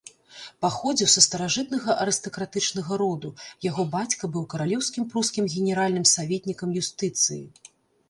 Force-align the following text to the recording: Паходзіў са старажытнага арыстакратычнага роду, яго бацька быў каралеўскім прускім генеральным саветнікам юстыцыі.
Паходзіў 0.65 1.09
са 1.15 1.21
старажытнага 1.25 1.97
арыстакратычнага 2.05 2.99
роду, 3.03 3.29
яго 3.69 3.87
бацька 3.99 4.33
быў 4.33 4.43
каралеўскім 4.57 5.03
прускім 5.15 5.43
генеральным 5.57 6.05
саветнікам 6.17 6.69
юстыцыі. 6.87 7.43